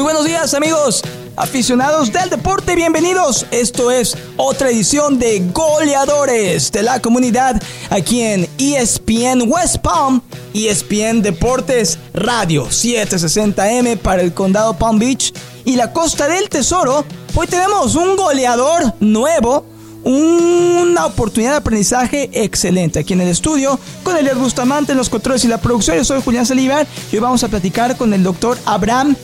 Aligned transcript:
Muy 0.00 0.14
buenos 0.14 0.24
días 0.24 0.54
amigos, 0.54 1.02
aficionados 1.36 2.10
del 2.10 2.30
deporte, 2.30 2.74
bienvenidos. 2.74 3.44
Esto 3.50 3.90
es 3.90 4.16
otra 4.38 4.70
edición 4.70 5.18
de 5.18 5.40
Goleadores 5.52 6.72
de 6.72 6.82
la 6.82 7.02
comunidad 7.02 7.62
aquí 7.90 8.22
en 8.22 8.48
ESPN 8.56 9.42
West 9.46 9.76
Palm, 9.82 10.22
ESPN 10.54 11.20
Deportes 11.20 11.98
Radio 12.14 12.68
760M 12.68 13.98
para 13.98 14.22
el 14.22 14.32
condado 14.32 14.72
Palm 14.72 14.98
Beach 14.98 15.34
y 15.66 15.76
la 15.76 15.92
costa 15.92 16.28
del 16.28 16.48
Tesoro. 16.48 17.04
Hoy 17.34 17.46
tenemos 17.46 17.94
un 17.94 18.16
goleador 18.16 18.94
nuevo 19.00 19.66
una 20.02 21.04
oportunidad 21.04 21.50
de 21.50 21.56
aprendizaje 21.58 22.30
excelente 22.32 23.00
aquí 23.00 23.12
en 23.12 23.20
el 23.20 23.28
estudio 23.28 23.78
con 24.02 24.16
Elias 24.16 24.38
Bustamante 24.38 24.92
en 24.92 24.98
los 24.98 25.10
controles 25.10 25.44
y 25.44 25.48
la 25.48 25.58
producción. 25.58 25.98
Yo 25.98 26.04
soy 26.06 26.22
Julián 26.22 26.46
Salivar 26.46 26.86
y 27.12 27.16
hoy 27.16 27.20
vamos 27.20 27.44
a 27.44 27.48
platicar 27.48 27.98
con 27.98 28.14
el 28.14 28.22
doctor 28.22 28.56
Abraham 28.64 29.14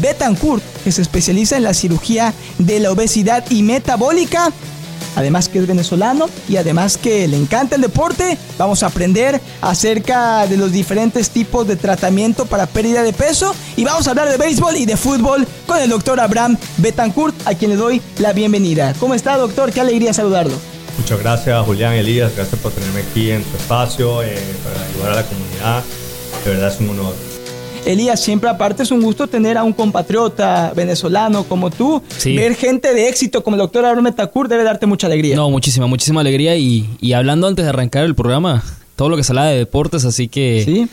Betancourt, 0.00 0.62
que 0.84 0.92
se 0.92 1.02
especializa 1.02 1.56
en 1.56 1.64
la 1.64 1.74
cirugía 1.74 2.34
de 2.58 2.80
la 2.80 2.90
obesidad 2.92 3.44
y 3.50 3.62
metabólica 3.62 4.52
además 5.16 5.48
que 5.48 5.58
es 5.58 5.66
venezolano 5.66 6.28
y 6.48 6.56
además 6.56 6.96
que 6.96 7.26
le 7.28 7.36
encanta 7.36 7.76
el 7.76 7.82
deporte, 7.82 8.38
vamos 8.58 8.82
a 8.82 8.86
aprender 8.86 9.40
acerca 9.60 10.46
de 10.46 10.56
los 10.56 10.72
diferentes 10.72 11.30
tipos 11.30 11.66
de 11.66 11.76
tratamiento 11.76 12.46
para 12.46 12.66
pérdida 12.66 13.02
de 13.02 13.12
peso 13.12 13.54
y 13.76 13.84
vamos 13.84 14.06
a 14.06 14.10
hablar 14.10 14.28
de 14.28 14.36
béisbol 14.36 14.76
y 14.76 14.86
de 14.86 14.96
fútbol 14.96 15.46
con 15.66 15.78
el 15.78 15.90
doctor 15.90 16.20
Abraham 16.20 16.56
Betancourt, 16.78 17.34
a 17.46 17.54
quien 17.54 17.72
le 17.72 17.76
doy 17.76 18.02
la 18.18 18.32
bienvenida. 18.32 18.94
¿Cómo 18.98 19.14
está, 19.14 19.36
doctor? 19.36 19.72
Qué 19.72 19.80
alegría 19.80 20.12
saludarlo. 20.12 20.54
Muchas 20.98 21.18
gracias, 21.20 21.64
Julián 21.64 21.94
Elías. 21.94 22.32
Gracias 22.36 22.60
por 22.60 22.72
tenerme 22.72 23.00
aquí 23.00 23.30
en 23.30 23.42
tu 23.42 23.56
espacio 23.56 24.22
eh, 24.22 24.38
para 24.62 24.84
ayudar 24.86 25.12
a 25.12 25.14
la 25.16 25.24
comunidad. 25.24 25.82
De 26.44 26.50
verdad 26.50 26.72
es 26.72 26.80
un 26.80 26.90
honor. 26.90 27.29
Elías, 27.86 28.20
siempre 28.20 28.48
aparte 28.50 28.82
es 28.82 28.90
un 28.90 29.02
gusto 29.02 29.26
tener 29.26 29.56
a 29.56 29.64
un 29.64 29.72
compatriota 29.72 30.72
venezolano 30.74 31.44
como 31.44 31.70
tú. 31.70 32.02
Ver 32.24 32.54
gente 32.54 32.92
de 32.94 33.08
éxito 33.08 33.42
como 33.42 33.56
el 33.56 33.60
doctor 33.60 33.84
Abraham 33.84 34.04
Metacur 34.04 34.48
debe 34.48 34.64
darte 34.64 34.86
mucha 34.86 35.06
alegría. 35.06 35.34
No, 35.34 35.50
muchísima, 35.50 35.86
muchísima 35.86 36.20
alegría. 36.20 36.56
Y, 36.56 37.12
hablando 37.12 37.46
antes 37.46 37.64
de 37.64 37.68
arrancar 37.68 38.04
el 38.04 38.14
programa, 38.14 38.62
todo 38.96 39.08
lo 39.08 39.16
que 39.16 39.24
se 39.24 39.32
habla 39.32 39.46
de 39.46 39.58
deportes, 39.58 40.04
así 40.04 40.28
que... 40.28 40.62
Sí. 40.64 40.88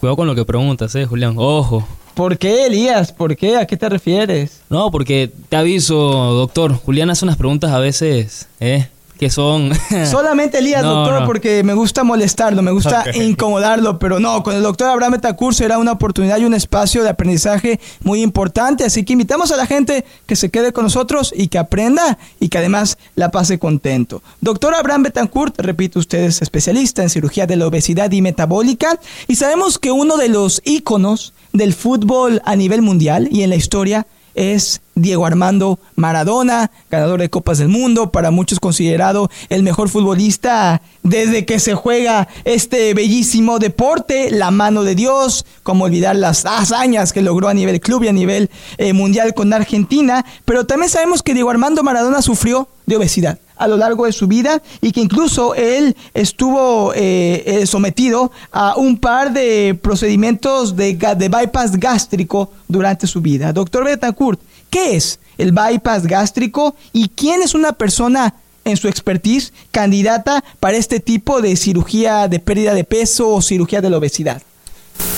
Cuidado 0.00 0.16
con 0.16 0.26
lo 0.26 0.34
que 0.34 0.44
preguntas, 0.44 0.94
eh, 0.96 1.06
Julián. 1.06 1.34
Ojo. 1.36 1.86
¿Por 2.14 2.36
qué, 2.36 2.66
Elías? 2.66 3.12
¿Por 3.12 3.36
qué? 3.36 3.56
¿A 3.56 3.66
qué 3.66 3.76
te 3.76 3.88
refieres? 3.88 4.60
No, 4.68 4.90
porque 4.90 5.30
te 5.48 5.56
aviso, 5.56 5.96
doctor. 5.96 6.74
Julián 6.74 7.08
hace 7.10 7.24
unas 7.24 7.36
preguntas 7.36 7.70
a 7.70 7.78
veces, 7.78 8.48
¿eh? 8.60 8.88
Que 9.18 9.30
son... 9.30 9.70
Solamente 10.10 10.58
Elías, 10.58 10.82
doctor, 10.82 11.24
porque 11.26 11.62
me 11.62 11.74
gusta 11.74 12.04
molestarlo, 12.04 12.62
me 12.62 12.72
gusta 12.72 13.04
incomodarlo, 13.14 13.98
pero 13.98 14.18
no, 14.20 14.42
con 14.42 14.54
el 14.54 14.62
doctor 14.62 14.88
Abraham 14.88 15.12
Metacurso 15.12 15.64
era 15.64 15.78
una 15.78 15.92
oportunidad 15.92 16.38
y 16.38 16.44
un 16.44 16.54
espacio 16.54 17.02
de 17.02 17.10
aprendizaje 17.10 17.80
muy 18.02 18.22
importante, 18.22 18.84
así 18.84 19.04
que 19.04 19.12
invitamos 19.12 19.52
a 19.52 19.56
la 19.56 19.66
gente 19.66 20.04
que 20.26 20.36
se 20.36 20.50
quede 20.50 20.72
con 20.72 20.84
nosotros 20.84 21.32
y 21.36 21.48
que 21.48 21.58
aprenda 21.58 22.18
y 22.40 22.48
que 22.48 22.58
además 22.58 22.98
la 23.14 23.30
pase 23.30 23.58
contento. 23.58 24.22
Doctor 24.40 24.74
Abraham 24.74 25.04
Betancourt, 25.04 25.58
repito, 25.60 25.98
usted 25.98 26.24
es 26.24 26.42
especialista 26.42 27.02
en 27.02 27.10
cirugía 27.10 27.46
de 27.46 27.56
la 27.56 27.66
obesidad 27.66 28.10
y 28.10 28.22
metabólica 28.22 28.98
y 29.28 29.36
sabemos 29.36 29.78
que 29.78 29.92
uno 29.92 30.16
de 30.16 30.28
los 30.28 30.60
íconos 30.64 31.32
del 31.52 31.74
fútbol 31.74 32.42
a 32.44 32.56
nivel 32.56 32.82
mundial 32.82 33.28
y 33.30 33.42
en 33.42 33.50
la 33.50 33.56
historia 33.56 34.06
es 34.34 34.80
Diego 34.94 35.26
Armando 35.26 35.78
Maradona, 35.96 36.70
ganador 36.90 37.20
de 37.20 37.30
Copas 37.30 37.58
del 37.58 37.68
Mundo, 37.68 38.12
para 38.12 38.30
muchos 38.30 38.60
considerado 38.60 39.30
el 39.48 39.62
mejor 39.62 39.88
futbolista 39.88 40.82
desde 41.02 41.46
que 41.46 41.58
se 41.58 41.74
juega 41.74 42.28
este 42.44 42.94
bellísimo 42.94 43.58
deporte, 43.58 44.30
la 44.30 44.50
mano 44.50 44.84
de 44.84 44.94
Dios, 44.94 45.46
como 45.62 45.84
olvidar 45.84 46.16
las 46.16 46.44
hazañas 46.44 47.12
que 47.12 47.22
logró 47.22 47.48
a 47.48 47.54
nivel 47.54 47.80
club 47.80 48.04
y 48.04 48.08
a 48.08 48.12
nivel 48.12 48.50
eh, 48.78 48.92
mundial 48.92 49.34
con 49.34 49.52
Argentina, 49.52 50.24
pero 50.44 50.66
también 50.66 50.90
sabemos 50.90 51.22
que 51.22 51.34
Diego 51.34 51.50
Armando 51.50 51.82
Maradona 51.82 52.22
sufrió 52.22 52.68
de 52.86 52.96
obesidad 52.96 53.38
a 53.62 53.68
lo 53.68 53.76
largo 53.76 54.06
de 54.06 54.12
su 54.12 54.26
vida 54.26 54.62
y 54.80 54.92
que 54.92 55.00
incluso 55.00 55.54
él 55.54 55.96
estuvo 56.14 56.92
eh, 56.94 57.42
eh, 57.46 57.66
sometido 57.66 58.32
a 58.50 58.76
un 58.76 58.96
par 58.96 59.32
de 59.32 59.78
procedimientos 59.80 60.76
de, 60.76 60.94
bypass 60.94 61.78
gástrico 61.78 62.50
durante 62.68 63.06
su 63.06 63.20
vida. 63.20 63.52
Doctor 63.52 63.84
Betancourt, 63.84 64.40
¿Qué 64.72 64.96
es 64.96 65.20
el 65.36 65.52
bypass 65.52 66.06
gástrico 66.06 66.74
y 66.94 67.10
quién 67.10 67.42
es 67.42 67.54
una 67.54 67.74
persona 67.74 68.34
en 68.64 68.78
su 68.78 68.88
expertise 68.88 69.52
candidata 69.70 70.42
para 70.60 70.78
este 70.78 70.98
tipo 70.98 71.42
de 71.42 71.56
cirugía 71.56 72.26
de 72.26 72.38
pérdida 72.38 72.72
de 72.72 72.84
peso 72.84 73.28
o 73.34 73.42
cirugía 73.42 73.82
de 73.82 73.90
la 73.90 73.98
obesidad? 73.98 74.40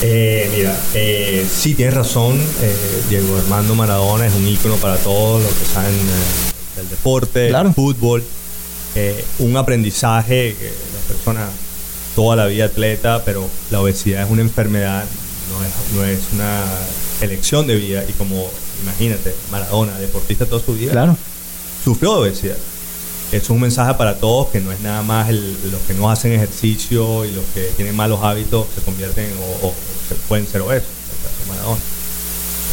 Eh, 0.03 0.51
mira, 0.57 0.77
eh, 0.95 1.47
sí 1.49 1.75
tienes 1.75 1.95
razón, 1.95 2.37
eh, 2.63 3.03
Diego 3.09 3.37
Armando 3.37 3.77
Maradona 3.77 4.27
es 4.27 4.35
un 4.35 4.49
ícono 4.49 4.75
para 4.77 4.97
todos 4.97 5.45
los 5.45 5.53
que 5.53 5.65
saben 5.67 5.95
del 6.77 6.89
deporte, 6.89 7.53
del 7.53 7.75
fútbol, 7.75 8.23
un 9.39 9.57
aprendizaje 9.57 10.57
que 10.59 10.67
la 10.67 11.01
persona 11.09 11.49
toda 12.15 12.37
la 12.37 12.47
vida 12.47 12.67
atleta, 12.67 13.23
pero 13.25 13.49
la 13.71 13.81
obesidad 13.81 14.23
es 14.23 14.31
una 14.31 14.43
enfermedad, 14.43 15.05
no 15.51 15.65
es, 15.65 15.73
no 15.95 16.05
es 16.05 16.21
una 16.33 16.65
elección 17.21 17.67
de 17.67 17.77
vida 17.77 18.05
y 18.09 18.13
como 18.13 18.49
imagínate, 18.83 19.35
Maradona, 19.51 19.99
deportista 19.99 20.47
toda 20.47 20.65
su 20.65 20.75
vida, 20.75 20.93
claro. 20.93 21.17
sufrió 21.83 22.15
de 22.15 22.21
obesidad. 22.29 22.57
Es 23.33 23.51
un 23.51 23.61
mensaje 23.61 23.95
para 23.95 24.19
todos 24.19 24.49
que 24.49 24.61
no 24.61 24.71
es 24.71 24.81
nada 24.81 25.03
más 25.03 25.33
los 25.33 25.81
que 25.89 25.95
no 25.95 26.11
hacen 26.11 26.33
ejercicio 26.33 27.25
y 27.25 27.33
los 27.33 27.45
que 27.55 27.63
tienen 27.77 27.97
malos 27.97 28.21
hábitos 28.23 28.67
se 28.75 28.83
convierten 28.83 29.29
o, 29.63 29.73
pueden 30.29 30.47
ser 30.47 30.61
obesos. 30.61 30.89
Maradona. 31.49 31.81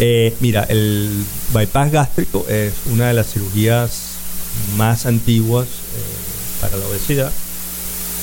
Eh, 0.03 0.35
mira, 0.39 0.63
el 0.63 1.23
bypass 1.53 1.91
gástrico 1.91 2.43
es 2.49 2.73
una 2.87 3.09
de 3.09 3.13
las 3.13 3.31
cirugías 3.31 4.13
más 4.75 5.05
antiguas 5.05 5.67
eh, 5.67 6.59
para 6.59 6.75
la 6.75 6.87
obesidad, 6.87 7.31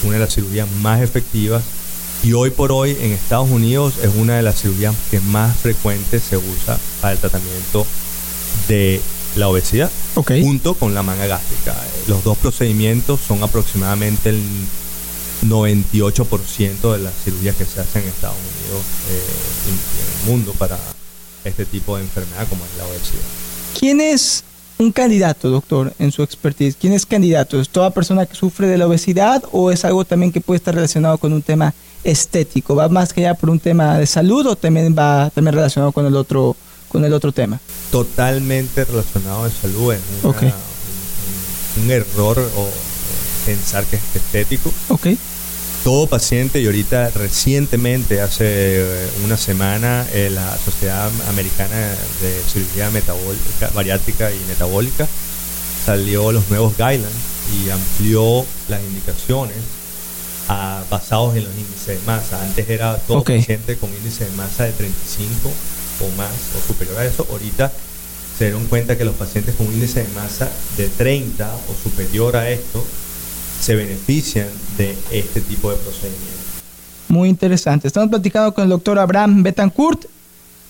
una 0.03 0.15
de 0.15 0.19
las 0.19 0.35
cirugías 0.35 0.69
más 0.81 1.01
efectivas 1.03 1.63
y 2.25 2.33
hoy 2.33 2.51
por 2.51 2.73
hoy 2.73 2.97
en 3.01 3.13
Estados 3.13 3.49
Unidos 3.49 3.95
es 4.03 4.11
una 4.17 4.35
de 4.35 4.43
las 4.43 4.61
cirugías 4.61 4.93
que 5.09 5.21
más 5.21 5.57
frecuentes 5.57 6.25
se 6.25 6.37
usa 6.37 6.81
para 7.01 7.13
el 7.13 7.21
tratamiento 7.21 7.87
de 8.67 9.01
la 9.37 9.47
obesidad, 9.47 9.89
junto 10.17 10.75
con 10.75 10.95
la 10.95 11.05
manga 11.05 11.29
gástrica. 11.29 11.77
Los 12.09 12.25
dos 12.25 12.37
procedimientos 12.39 13.21
son 13.21 13.45
aproximadamente 13.45 14.31
el 14.31 14.43
98% 15.47 16.93
de 16.93 16.99
las 16.99 17.15
cirugías 17.23 17.55
que 17.55 17.65
se 17.65 17.79
hacen 17.79 18.03
en 18.03 18.09
Estados 18.09 18.37
Unidos 18.37 18.85
eh, 19.11 19.67
y 19.67 19.71
en 19.71 20.33
el 20.33 20.33
mundo 20.33 20.53
para 20.59 20.77
este 21.49 21.65
tipo 21.65 21.97
de 21.97 22.05
enfermedad 22.05 22.47
como 22.49 22.65
es 22.65 22.77
la 22.77 22.85
obesidad. 22.85 23.23
¿Quién 23.79 24.01
es 24.01 24.45
un 24.79 24.93
candidato, 24.93 25.51
doctor, 25.51 25.93
en 25.99 26.13
su 26.13 26.23
expertise? 26.23 26.77
¿Quién 26.77 26.93
es 26.93 27.05
candidato? 27.05 27.61
¿Es 27.61 27.69
toda 27.69 27.91
persona 27.91 28.27
que 28.27 28.35
sufre 28.35 28.67
de 28.67 28.79
la 28.79 28.87
obesidad 28.87 29.43
o 29.53 29.71
es 29.71 29.85
algo 29.85 30.05
también 30.05 30.33
que 30.33 30.41
puede 30.41 30.59
estar 30.59 30.75
relacionado 30.75 31.19
con 31.19 31.33
un 31.33 31.43
tema 31.43 31.75
estético? 32.05 32.77
¿Va 32.77 32.89
más 32.89 33.13
que 33.13 33.23
ya 33.23 33.35
por 33.35 33.51
un 33.51 33.61
tema 33.61 33.99
de 33.99 34.07
salud 34.07 34.47
o 34.47 34.57
también 34.57 34.95
va 34.97 35.31
también 35.35 35.55
relacionado 35.55 35.93
con 35.93 36.07
el 36.07 36.17
otro, 36.17 36.57
con 36.89 37.05
el 37.05 37.13
otro 37.13 37.33
tema? 37.33 37.61
Totalmente 37.91 38.85
relacionado 38.85 39.45
de 39.45 39.51
salud. 39.51 39.95
Es 39.95 40.01
un, 41.77 41.91
error 41.91 42.39
o 42.57 42.69
pensar 43.47 43.85
que 43.85 43.97
es 43.97 44.03
estético. 44.15 44.73
Okay. 44.89 45.19
Todo 45.85 46.07
paciente, 46.07 46.61
y 46.61 46.67
ahorita 46.67 47.11
recientemente, 47.11 48.21
hace 48.21 48.45
eh, 48.47 49.11
una 49.25 49.37
semana, 49.37 50.07
eh, 50.13 50.29
la 50.31 50.57
Sociedad 50.59 51.11
Americana 51.29 51.77
de 52.21 52.43
Cirugía 52.53 52.91
Metabólica, 52.91 53.71
Bariátrica 53.75 54.31
y 54.31 54.39
Metabólica 54.49 55.07
salió 55.87 56.33
los 56.33 56.51
nuevos 56.51 56.77
guidelines 56.77 57.09
y 57.55 57.71
amplió 57.71 58.45
las 58.69 58.83
indicaciones 58.83 59.57
basados 60.91 61.37
en 61.37 61.45
los 61.45 61.55
índices 61.55 62.01
de 62.01 62.07
masa. 62.07 62.43
Antes 62.43 62.69
era 62.69 62.97
todo 62.99 63.23
paciente 63.23 63.77
con 63.77 63.91
índice 63.91 64.25
de 64.25 64.33
masa 64.33 64.65
de 64.65 64.73
35 64.73 65.51
o 66.01 66.17
más 66.17 66.31
o 66.57 66.67
superior 66.67 66.99
a 66.99 67.05
eso. 67.05 67.27
Ahorita 67.31 67.73
se 68.39 68.45
dieron 68.45 68.67
cuenta 68.67 68.97
que 68.97 69.05
los 69.05 69.15
pacientes 69.15 69.55
con 69.57 69.67
índice 69.67 70.03
de 70.03 70.09
masa 70.15 70.49
de 70.77 70.89
30 70.89 71.51
o 71.55 71.83
superior 71.83 72.37
a 72.37 72.51
esto 72.51 72.85
se 73.61 73.75
benefician 73.75 74.49
de 74.77 74.97
este 75.11 75.41
tipo 75.41 75.71
de 75.71 75.77
procedimientos. 75.77 76.39
Muy 77.09 77.29
interesante. 77.29 77.89
Estamos 77.89 78.11
platicando 78.11 78.53
con 78.53 78.65
el 78.65 78.71
doctor 78.71 78.99
Abraham 78.99 79.43
Betancourt, 79.43 80.05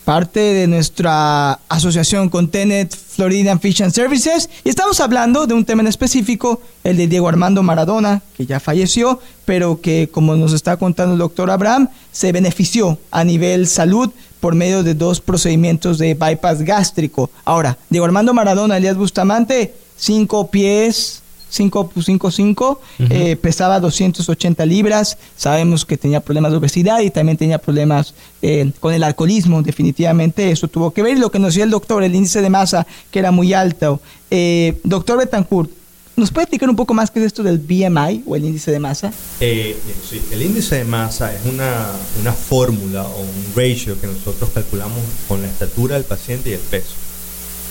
parte 0.04 0.40
de 0.40 0.66
nuestra 0.66 1.60
asociación 1.68 2.30
con 2.30 2.48
Tenet 2.48 2.96
Florida 2.96 3.58
Fish 3.58 3.82
and 3.82 3.92
Services 3.92 4.48
y 4.64 4.70
estamos 4.70 5.00
hablando 5.00 5.46
de 5.46 5.52
un 5.52 5.66
tema 5.66 5.82
en 5.82 5.88
específico, 5.88 6.62
el 6.82 6.96
de 6.96 7.08
Diego 7.08 7.28
Armando 7.28 7.62
Maradona, 7.62 8.22
que 8.34 8.46
ya 8.46 8.58
falleció, 8.60 9.20
pero 9.44 9.82
que 9.82 10.08
como 10.10 10.34
nos 10.36 10.54
está 10.54 10.78
contando 10.78 11.12
el 11.12 11.18
doctor 11.18 11.50
Abraham, 11.50 11.88
se 12.10 12.32
benefició 12.32 12.98
a 13.10 13.22
nivel 13.24 13.66
salud 13.66 14.10
por 14.40 14.54
medio 14.54 14.82
de 14.82 14.94
dos 14.94 15.20
procedimientos 15.20 15.98
de 15.98 16.14
bypass 16.14 16.62
gástrico. 16.62 17.30
Ahora, 17.44 17.76
Diego 17.90 18.06
Armando 18.06 18.32
Maradona, 18.32 18.76
Elías 18.78 18.96
Bustamante, 18.96 19.74
cinco 19.96 20.50
pies, 20.50 21.22
5.55, 21.50 22.78
eh, 23.10 23.36
pesaba 23.36 23.80
280 23.80 24.66
libras, 24.66 25.18
sabemos 25.36 25.84
que 25.84 25.96
tenía 25.96 26.20
problemas 26.20 26.52
de 26.52 26.58
obesidad 26.58 27.00
y 27.00 27.10
también 27.10 27.38
tenía 27.38 27.58
problemas 27.58 28.14
eh, 28.42 28.70
con 28.80 28.92
el 28.94 29.02
alcoholismo, 29.02 29.62
definitivamente 29.62 30.50
eso 30.50 30.68
tuvo 30.68 30.92
que 30.92 31.02
ver. 31.02 31.16
Y 31.16 31.20
lo 31.20 31.30
que 31.30 31.38
nos 31.38 31.54
decía 31.54 31.64
el 31.64 31.70
doctor, 31.70 32.02
el 32.02 32.14
índice 32.14 32.42
de 32.42 32.50
masa 32.50 32.86
que 33.10 33.18
era 33.18 33.30
muy 33.30 33.54
alto. 33.54 34.00
Eh, 34.30 34.78
doctor 34.84 35.18
Betancourt, 35.18 35.70
¿nos 36.16 36.30
puede 36.30 36.44
explicar 36.44 36.68
un 36.68 36.76
poco 36.76 36.92
más 36.92 37.10
qué 37.10 37.20
es 37.20 37.26
esto 37.26 37.42
del 37.42 37.58
BMI 37.58 38.24
o 38.26 38.36
el 38.36 38.44
índice 38.44 38.70
de 38.70 38.78
masa? 38.78 39.12
sí, 39.40 40.22
el 40.30 40.42
índice 40.42 40.76
de 40.76 40.84
masa 40.84 41.34
es 41.34 41.40
una, 41.46 41.86
una 42.20 42.32
fórmula 42.32 43.04
o 43.04 43.20
un 43.20 43.52
ratio 43.56 43.98
que 43.98 44.06
nosotros 44.06 44.50
calculamos 44.52 44.98
con 45.26 45.40
la 45.40 45.48
estatura 45.48 45.94
del 45.94 46.04
paciente 46.04 46.50
y 46.50 46.52
el 46.52 46.60
peso. 46.60 46.94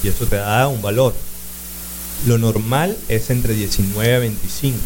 Y 0.04 0.08
eso 0.08 0.26
te 0.26 0.36
da 0.36 0.68
un 0.68 0.82
valor 0.82 1.14
lo 2.26 2.38
normal 2.38 2.98
es 3.08 3.30
entre 3.30 3.54
19 3.54 4.16
a 4.16 4.20
25. 4.20 4.78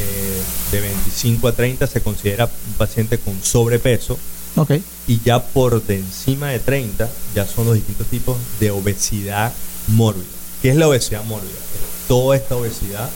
Eh, 0.00 0.42
de 0.72 0.80
25 0.80 1.48
a 1.48 1.52
30 1.52 1.86
se 1.86 2.00
considera 2.00 2.46
un 2.46 2.72
paciente 2.74 3.18
con 3.18 3.40
sobrepeso. 3.42 4.18
Okay. 4.56 4.82
Y 5.06 5.20
ya 5.20 5.42
por 5.42 5.82
de 5.82 5.96
encima 5.96 6.48
de 6.48 6.58
30 6.58 7.08
ya 7.34 7.46
son 7.46 7.66
los 7.66 7.74
distintos 7.74 8.06
tipos 8.08 8.36
de 8.58 8.70
obesidad 8.70 9.52
mórbida. 9.88 10.24
¿Qué 10.60 10.70
es 10.70 10.76
la 10.76 10.88
obesidad 10.88 11.24
mórbida? 11.24 11.50
Es 11.50 12.08
toda 12.08 12.36
esta 12.36 12.56
obesidad 12.56 13.08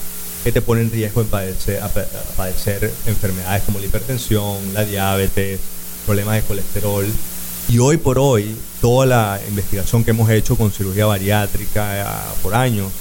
que 0.44 0.52
te 0.52 0.61
pone 0.61 0.82
en 0.82 0.90
riesgo 0.90 1.23
en 1.23 1.26
padecer, 1.29 1.81
padecer 2.37 2.93
enfermedades 3.06 3.62
como 3.64 3.79
la 3.81 3.87
hipertensión, 3.87 4.58
la 4.75 4.85
diabetes, 4.85 5.61
problemas 6.06 6.37
de 6.37 6.43
colesterol. 6.43 7.06
Y 7.69 7.79
hoy 7.79 7.97
por 7.97 8.19
hoy, 8.19 8.55
toda 8.81 9.06
la 9.06 9.40
investigación 9.49 10.05
que 10.05 10.11
hemos 10.11 10.29
hecho 10.29 10.56
con 10.56 10.70
cirugía 10.70 11.06
bariátrica 11.06 12.00
eh, 12.00 12.05
por 12.43 12.55
años 12.55 12.93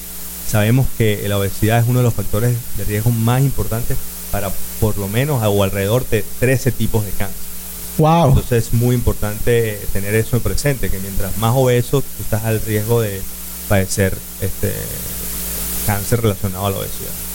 Sabemos 0.48 0.88
que 0.98 1.28
la 1.28 1.38
obesidad 1.38 1.80
es 1.80 1.88
uno 1.88 2.00
de 2.00 2.04
los 2.04 2.14
factores 2.14 2.56
de 2.78 2.84
riesgo 2.84 3.10
más 3.12 3.42
importantes 3.42 3.98
para 4.32 4.52
por 4.80 4.98
lo 4.98 5.08
menos 5.08 5.42
o 5.44 5.64
alrededor 5.64 6.08
de 6.10 6.24
13 6.40 6.72
tipos 6.72 7.06
de 7.06 7.12
cáncer. 7.12 7.38
Wow. 7.98 8.30
Entonces 8.30 8.68
es 8.68 8.74
muy 8.74 8.96
importante 8.96 9.80
tener 9.94 10.16
eso 10.16 10.36
en 10.36 10.42
presente, 10.42 10.90
que 10.90 11.00
mientras 11.00 11.38
más 11.38 11.54
obeso, 11.56 12.02
tú 12.02 12.24
estás 12.24 12.44
al 12.44 12.60
riesgo 12.62 13.02
de 13.02 13.22
padecer 13.70 14.18
este 14.42 14.74
cáncer 15.86 16.22
relacionado 16.22 16.66
a 16.68 16.72
la 16.72 16.78
obesidad 16.78 17.33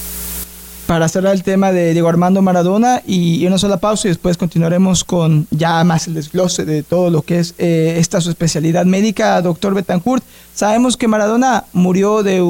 para 0.89 1.07
cerrar 1.11 1.35
el 1.35 1.43
tema 1.43 1.71
de 1.71 1.93
Diego 1.93 2.09
Armando 2.09 2.41
Maradona 2.41 3.03
y 3.07 3.45
una 3.45 3.59
sola 3.59 3.77
pausa 3.77 4.09
y 4.09 4.11
después 4.11 4.39
continuaremos 4.39 5.05
con 5.05 5.47
ya 5.51 5.85
más 5.85 6.07
el 6.07 6.15
desglose 6.15 6.65
de 6.65 6.83
todo 6.83 7.11
lo 7.11 7.21
que 7.21 7.41
es 7.41 7.55
eh, 7.59 7.97
esta 7.99 8.23
su 8.23 8.31
especialidad 8.31 8.87
médica, 8.87 9.43
doctor 9.43 9.75
Betancourt. 9.75 10.25
Sabemos 10.55 10.97
que 10.97 11.07
Maradona 11.07 11.67
murió 11.75 12.23
de, 12.23 12.41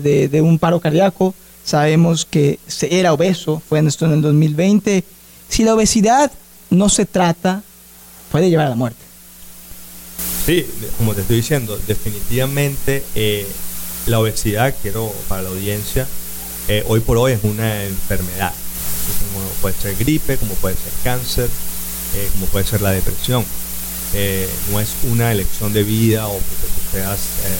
de, 0.00 0.40
un 0.40 0.58
paro 0.58 0.80
cardíaco, 0.80 1.34
sabemos 1.62 2.24
que 2.24 2.58
era 2.80 3.12
obeso, 3.12 3.60
fue 3.68 3.80
en 3.80 3.88
esto 3.88 4.06
en 4.06 4.12
el 4.12 4.22
2020. 4.22 5.04
Si 5.50 5.62
la 5.62 5.74
obesidad 5.74 6.32
no 6.70 6.88
se 6.88 7.04
trata, 7.04 7.62
puede 8.32 8.48
llevar 8.48 8.68
a 8.68 8.70
la 8.70 8.76
muerte. 8.76 9.04
Sí, 10.46 10.64
como 10.96 11.12
te 11.12 11.20
estoy 11.20 11.36
diciendo, 11.36 11.78
definitivamente 11.86 13.04
eh, 13.14 13.46
la 14.06 14.20
obesidad, 14.20 14.74
quiero 14.80 15.12
para 15.28 15.42
la 15.42 15.50
audiencia, 15.50 16.08
eh, 16.68 16.84
hoy 16.86 17.00
por 17.00 17.16
hoy 17.16 17.32
es 17.32 17.40
una 17.44 17.84
enfermedad. 17.84 18.52
Como 19.32 19.46
puede 19.62 19.74
ser 19.80 19.96
gripe, 19.96 20.36
como 20.36 20.54
puede 20.54 20.76
ser 20.76 20.92
cáncer, 21.02 21.48
eh, 22.14 22.28
como 22.34 22.46
puede 22.46 22.66
ser 22.66 22.82
la 22.82 22.90
depresión. 22.90 23.44
Eh, 24.14 24.48
no 24.70 24.80
es 24.80 24.90
una 25.10 25.32
elección 25.32 25.72
de 25.72 25.82
vida 25.82 26.28
o 26.28 26.32
porque 26.32 26.66
tú 26.66 26.96
seas 26.96 27.18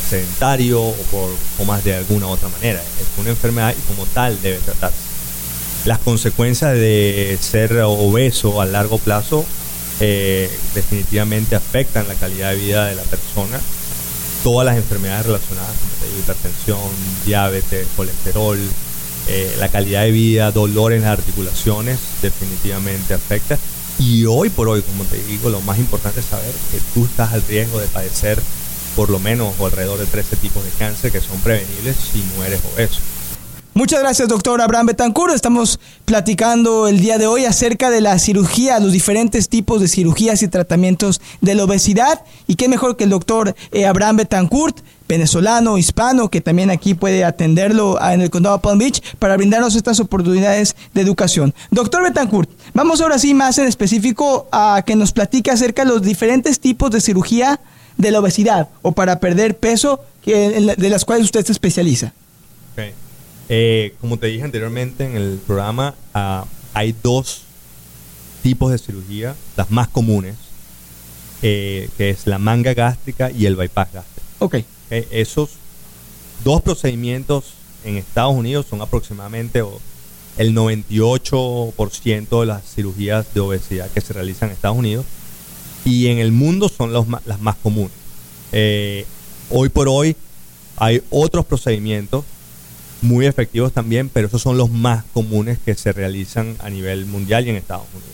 sedentario 0.08 0.82
o 0.82 0.94
por 1.10 1.30
comas 1.56 1.82
de 1.84 1.94
alguna 1.96 2.26
otra 2.26 2.50
manera. 2.50 2.80
Es 2.80 3.06
una 3.18 3.30
enfermedad 3.30 3.74
y 3.76 3.94
como 3.94 4.06
tal 4.06 4.40
debe 4.42 4.58
tratarse. 4.58 4.98
Las 5.86 5.98
consecuencias 6.00 6.74
de 6.74 7.38
ser 7.40 7.78
obeso 7.80 8.60
a 8.60 8.66
largo 8.66 8.98
plazo 8.98 9.44
definitivamente 10.74 11.56
afectan 11.56 12.06
la 12.08 12.14
calidad 12.14 12.50
de 12.50 12.56
vida 12.56 12.86
de 12.86 12.94
la 12.94 13.02
persona. 13.02 13.58
Todas 14.42 14.66
las 14.66 14.76
enfermedades 14.76 15.26
relacionadas 15.26 15.72
con 15.76 16.20
hipertensión, 16.20 16.80
diabetes, 17.24 17.86
colesterol, 17.96 18.58
eh, 19.28 19.54
la 19.58 19.68
calidad 19.68 20.02
de 20.02 20.10
vida, 20.10 20.50
dolor 20.52 20.92
en 20.92 21.02
las 21.02 21.18
articulaciones, 21.18 21.98
definitivamente 22.22 23.14
afecta. 23.14 23.58
Y 23.98 24.24
hoy 24.26 24.48
por 24.48 24.68
hoy, 24.68 24.82
como 24.82 25.04
te 25.04 25.22
digo, 25.24 25.50
lo 25.50 25.60
más 25.60 25.78
importante 25.78 26.20
es 26.20 26.26
saber 26.26 26.54
que 26.70 26.78
tú 26.94 27.04
estás 27.04 27.32
al 27.32 27.42
riesgo 27.42 27.80
de 27.80 27.86
padecer 27.88 28.40
por 28.94 29.10
lo 29.10 29.18
menos 29.18 29.54
o 29.58 29.66
alrededor 29.66 29.98
de 29.98 30.06
13 30.06 30.36
tipos 30.36 30.64
de 30.64 30.70
cáncer 30.70 31.12
que 31.12 31.20
son 31.20 31.38
prevenibles 31.40 31.96
si 32.12 32.24
no 32.36 32.44
eres 32.44 32.60
obeso. 32.74 33.00
Muchas 33.78 34.00
gracias, 34.00 34.28
doctor 34.28 34.60
Abraham 34.60 34.86
Betancourt. 34.86 35.32
Estamos 35.32 35.78
platicando 36.04 36.88
el 36.88 37.00
día 37.00 37.16
de 37.16 37.28
hoy 37.28 37.44
acerca 37.44 37.90
de 37.90 38.00
la 38.00 38.18
cirugía, 38.18 38.80
los 38.80 38.90
diferentes 38.90 39.48
tipos 39.48 39.80
de 39.80 39.86
cirugías 39.86 40.42
y 40.42 40.48
tratamientos 40.48 41.20
de 41.42 41.54
la 41.54 41.62
obesidad. 41.62 42.24
Y 42.48 42.56
qué 42.56 42.66
mejor 42.66 42.96
que 42.96 43.04
el 43.04 43.10
doctor 43.10 43.54
eh, 43.70 43.86
Abraham 43.86 44.16
Betancourt 44.16 44.80
venezolano, 45.08 45.78
hispano, 45.78 46.28
que 46.28 46.40
también 46.40 46.70
aquí 46.70 46.94
puede 46.94 47.24
atenderlo 47.24 47.98
en 48.00 48.20
el 48.20 48.30
condado 48.30 48.56
de 48.56 48.62
Palm 48.62 48.78
Beach 48.78 49.02
para 49.18 49.36
brindarnos 49.36 49.74
estas 49.74 49.98
oportunidades 50.00 50.76
de 50.92 51.00
educación. 51.00 51.54
Doctor 51.70 52.02
Betancourt, 52.02 52.50
vamos 52.74 53.00
ahora 53.00 53.18
sí 53.18 53.34
más 53.34 53.58
en 53.58 53.66
específico 53.66 54.48
a 54.52 54.82
que 54.86 54.94
nos 54.94 55.12
platique 55.12 55.50
acerca 55.50 55.84
de 55.84 55.90
los 55.90 56.02
diferentes 56.02 56.60
tipos 56.60 56.90
de 56.90 57.00
cirugía 57.00 57.58
de 57.96 58.10
la 58.12 58.20
obesidad 58.20 58.68
o 58.82 58.92
para 58.92 59.18
perder 59.18 59.56
peso 59.56 60.00
que, 60.22 60.74
de 60.76 60.90
las 60.90 61.04
cuales 61.04 61.24
usted 61.24 61.44
se 61.44 61.52
especializa. 61.52 62.12
Eh, 63.50 63.94
como 64.02 64.18
te 64.18 64.26
dije 64.26 64.44
anteriormente 64.44 65.06
en 65.06 65.16
el 65.16 65.40
programa, 65.46 65.94
ah, 66.12 66.44
hay 66.74 66.94
dos 67.02 67.44
tipos 68.42 68.70
de 68.70 68.76
cirugía, 68.76 69.34
las 69.56 69.70
más 69.70 69.88
comunes, 69.88 70.36
eh, 71.40 71.88
que 71.96 72.10
es 72.10 72.26
la 72.26 72.38
manga 72.38 72.74
gástrica 72.74 73.30
y 73.30 73.46
el 73.46 73.56
bypass 73.56 73.92
gástrico. 73.92 74.26
Ok. 74.40 74.56
Eh, 74.90 75.06
esos 75.10 75.50
dos 76.44 76.62
procedimientos 76.62 77.54
en 77.84 77.96
Estados 77.96 78.34
Unidos 78.34 78.66
son 78.68 78.80
aproximadamente 78.82 79.62
el 80.38 80.54
98% 80.54 82.40
de 82.40 82.46
las 82.46 82.64
cirugías 82.64 83.32
de 83.34 83.40
obesidad 83.40 83.90
que 83.90 84.00
se 84.00 84.12
realizan 84.12 84.48
en 84.48 84.54
Estados 84.54 84.78
Unidos 84.78 85.04
y 85.84 86.08
en 86.08 86.18
el 86.18 86.32
mundo 86.32 86.68
son 86.68 86.92
las 86.92 87.40
más 87.40 87.56
comunes. 87.56 87.92
Eh, 88.52 89.04
hoy 89.50 89.68
por 89.68 89.88
hoy 89.88 90.16
hay 90.76 91.02
otros 91.10 91.44
procedimientos 91.44 92.24
muy 93.02 93.26
efectivos 93.26 93.72
también, 93.72 94.08
pero 94.08 94.26
esos 94.28 94.42
son 94.42 94.56
los 94.56 94.70
más 94.70 95.04
comunes 95.12 95.58
que 95.64 95.74
se 95.74 95.92
realizan 95.92 96.56
a 96.60 96.70
nivel 96.70 97.06
mundial 97.06 97.46
y 97.46 97.50
en 97.50 97.56
Estados 97.56 97.86
Unidos. 97.92 98.12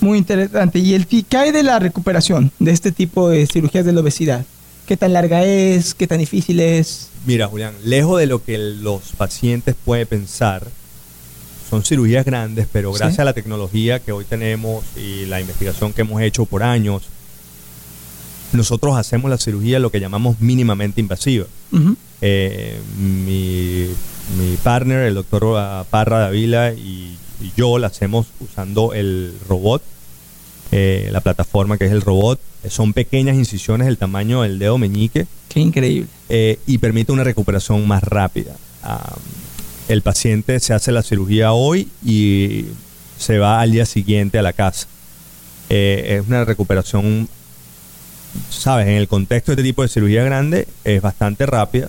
Muy 0.00 0.18
interesante. 0.18 0.78
¿Y 0.78 0.94
el 0.94 1.06
qué 1.06 1.52
de 1.52 1.62
la 1.62 1.78
recuperación 1.78 2.50
de 2.58 2.72
este 2.72 2.92
tipo 2.92 3.28
de 3.28 3.46
cirugías 3.46 3.84
de 3.84 3.92
la 3.92 4.00
obesidad? 4.00 4.44
¿Qué 4.86 4.96
tan 4.96 5.12
larga 5.12 5.44
es? 5.44 5.94
¿Qué 5.94 6.06
tan 6.06 6.18
difícil 6.18 6.60
es? 6.60 7.10
Mira, 7.26 7.48
Julián, 7.48 7.74
lejos 7.84 8.20
de 8.20 8.26
lo 8.26 8.42
que 8.44 8.58
los 8.58 9.12
pacientes 9.16 9.74
pueden 9.84 10.06
pensar, 10.06 10.66
son 11.70 11.84
cirugías 11.84 12.24
grandes, 12.24 12.66
pero 12.70 12.92
gracias 12.92 13.20
a 13.20 13.24
la 13.24 13.32
tecnología 13.32 14.00
que 14.00 14.12
hoy 14.12 14.24
tenemos 14.24 14.84
y 14.96 15.24
la 15.26 15.40
investigación 15.40 15.92
que 15.92 16.02
hemos 16.02 16.20
hecho 16.20 16.44
por 16.44 16.62
años, 16.62 17.02
nosotros 18.52 18.96
hacemos 18.96 19.30
la 19.30 19.38
cirugía 19.38 19.78
lo 19.78 19.90
que 19.90 20.00
llamamos 20.00 20.40
mínimamente 20.40 21.00
invasiva. 21.00 21.46
Eh, 22.20 22.78
mi, 22.98 23.88
partner, 24.62 25.06
el 25.06 25.14
doctor 25.14 25.86
Parra 25.90 26.18
Davila 26.18 26.72
y, 26.72 27.16
y 27.40 27.52
yo 27.56 27.78
la 27.78 27.88
hacemos 27.88 28.26
usando 28.40 28.92
el 28.92 29.34
robot 29.48 29.82
eh, 30.76 31.08
la 31.12 31.20
plataforma 31.20 31.78
que 31.78 31.86
es 31.86 31.92
el 31.92 32.00
robot. 32.00 32.40
Son 32.68 32.92
pequeñas 32.92 33.36
incisiones 33.36 33.86
del 33.86 33.98
tamaño 33.98 34.42
del 34.42 34.58
dedo 34.58 34.78
meñique. 34.78 35.26
Qué 35.48 35.60
increíble. 35.60 36.08
Eh, 36.28 36.58
y 36.66 36.78
permite 36.78 37.12
una 37.12 37.24
recuperación 37.24 37.86
más 37.86 38.02
rápida. 38.02 38.54
el 39.88 40.02
paciente 40.02 40.60
se 40.60 40.72
hace 40.72 40.92
la 40.92 41.02
cirugía 41.02 41.52
hoy 41.52 41.88
y 42.04 42.66
se 43.18 43.38
va 43.38 43.60
al 43.60 43.72
día 43.72 43.86
siguiente 43.86 44.38
a 44.38 44.42
la 44.42 44.52
casa. 44.52 44.86
Eh, 45.70 46.18
es 46.20 46.26
una 46.26 46.44
recuperación, 46.44 47.28
sabes, 48.50 48.86
en 48.86 48.94
el 48.94 49.08
contexto 49.08 49.52
de 49.52 49.60
este 49.60 49.68
tipo 49.68 49.82
de 49.82 49.88
cirugía 49.88 50.24
grande 50.24 50.68
es 50.84 51.02
bastante 51.02 51.46
rápida. 51.46 51.88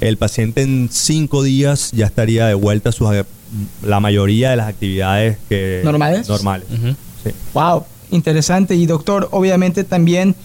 El 0.00 0.16
paciente 0.16 0.62
en 0.62 0.88
cinco 0.90 1.42
días 1.42 1.92
ya 1.92 2.06
estaría 2.06 2.46
de 2.46 2.54
vuelta 2.54 2.88
a 2.88 2.92
sus, 2.92 3.08
la 3.84 4.00
mayoría 4.00 4.50
de 4.50 4.56
las 4.56 4.68
actividades 4.68 5.38
que 5.48 5.80
normales. 5.84 6.28
Normales. 6.28 6.66
Wow 7.54 7.84
interesante. 8.12 8.76
Y 8.76 8.86
doctor, 8.86 9.28
obviamente 9.32 9.84
también 9.84 10.36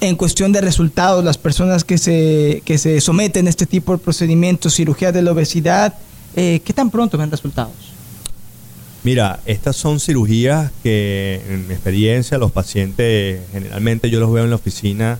en 0.00 0.16
cuestión 0.16 0.52
de 0.52 0.60
resultados, 0.60 1.24
las 1.24 1.38
personas 1.38 1.84
que 1.84 1.96
se, 1.96 2.62
que 2.64 2.76
se 2.76 3.00
someten 3.00 3.46
a 3.46 3.50
este 3.50 3.64
tipo 3.64 3.92
de 3.92 3.98
procedimientos, 3.98 4.74
cirugía 4.74 5.10
de 5.10 5.22
la 5.22 5.32
obesidad, 5.32 5.94
eh, 6.34 6.60
¿qué 6.64 6.74
tan 6.74 6.90
pronto 6.90 7.16
ven 7.16 7.30
resultados? 7.30 7.72
Mira, 9.02 9.40
estas 9.46 9.76
son 9.76 10.00
cirugías 10.00 10.70
que 10.82 11.40
en 11.48 11.66
mi 11.68 11.74
experiencia 11.74 12.38
los 12.38 12.52
pacientes 12.52 13.40
generalmente 13.52 14.10
yo 14.10 14.20
los 14.20 14.32
veo 14.32 14.44
en 14.44 14.50
la 14.50 14.56
oficina 14.56 15.18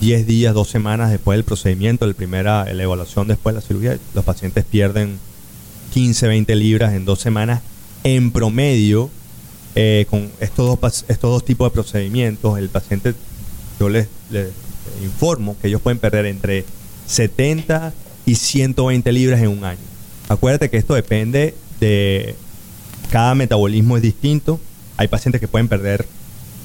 10 0.00 0.26
días, 0.26 0.54
2 0.54 0.68
semanas 0.68 1.10
después 1.10 1.36
del 1.36 1.44
procedimiento, 1.44 2.06
la 2.06 2.14
primera 2.14 2.64
la 2.72 2.82
evaluación 2.82 3.28
después 3.28 3.54
de 3.54 3.60
la 3.60 3.66
cirugía, 3.66 3.98
los 4.14 4.24
pacientes 4.24 4.64
pierden 4.64 5.18
15, 5.92 6.26
20 6.26 6.56
libras 6.56 6.94
en 6.94 7.04
dos 7.04 7.20
semanas 7.20 7.62
en 8.02 8.32
promedio. 8.32 9.10
Con 10.08 10.30
estos 10.40 10.80
dos, 10.80 11.04
estos 11.08 11.30
dos 11.30 11.44
tipos 11.44 11.66
de 11.66 11.74
procedimientos, 11.74 12.58
el 12.58 12.68
paciente, 12.68 13.14
yo 13.80 13.88
les, 13.88 14.08
les 14.30 14.48
informo 15.02 15.56
que 15.60 15.68
ellos 15.68 15.80
pueden 15.80 15.98
perder 15.98 16.26
entre 16.26 16.64
70 17.06 17.92
y 18.26 18.34
120 18.34 19.12
libras 19.12 19.40
en 19.40 19.48
un 19.48 19.64
año. 19.64 19.80
Acuérdate 20.28 20.70
que 20.70 20.76
esto 20.76 20.94
depende 20.94 21.54
de 21.80 22.34
cada 23.10 23.34
metabolismo 23.34 23.96
es 23.96 24.02
distinto. 24.02 24.58
Hay 24.96 25.08
pacientes 25.08 25.40
que 25.40 25.48
pueden 25.48 25.68
perder 25.68 26.06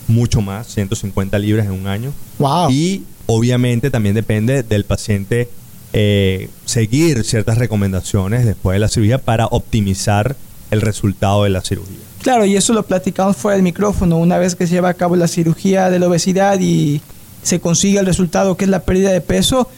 mucho 0.07 0.41
más, 0.41 0.67
150 0.67 1.37
libras 1.39 1.65
en 1.65 1.73
un 1.73 1.87
año. 1.87 2.13
Wow. 2.39 2.71
Y 2.71 3.03
obviamente 3.25 3.91
también 3.91 4.15
depende 4.15 4.63
del 4.63 4.85
paciente 4.85 5.49
eh, 5.93 6.49
seguir 6.65 7.23
ciertas 7.23 7.57
recomendaciones 7.57 8.45
después 8.45 8.75
de 8.75 8.79
la 8.79 8.87
cirugía 8.87 9.19
para 9.19 9.47
optimizar 9.47 10.35
el 10.71 10.81
resultado 10.81 11.43
de 11.43 11.49
la 11.49 11.61
cirugía. 11.61 12.08
Claro, 12.21 12.45
y 12.45 12.55
eso 12.55 12.73
lo 12.73 12.83
platicamos 12.83 13.37
fuera 13.37 13.55
del 13.55 13.63
micrófono. 13.63 14.17
Una 14.17 14.37
vez 14.37 14.55
que 14.55 14.67
se 14.67 14.73
lleva 14.73 14.89
a 14.89 14.93
cabo 14.93 15.15
la 15.15 15.27
cirugía 15.27 15.89
de 15.89 15.99
la 15.99 16.07
obesidad 16.07 16.59
y 16.59 17.01
se 17.43 17.59
consigue 17.59 17.99
el 17.99 18.05
resultado 18.05 18.57
que 18.57 18.65
es 18.65 18.69
la 18.69 18.81
pérdida 18.81 19.11
de 19.11 19.21
peso, 19.21 19.69